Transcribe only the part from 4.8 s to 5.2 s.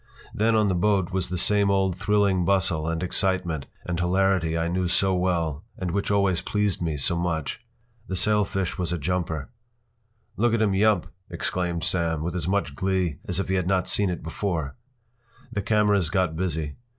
so